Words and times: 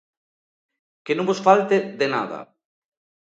Que 1.05 1.13
non 1.15 1.27
vos 1.29 1.43
falte 1.47 1.77
de 1.99 2.07
nada. 2.15 2.39